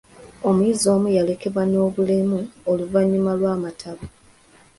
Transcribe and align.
Omuyizi 0.49 0.85
omu 0.95 1.07
yalekebwa 1.17 1.63
n'obulemu 1.67 2.39
oluvannyuma 2.71 3.31
lw'amataba. 3.39 4.05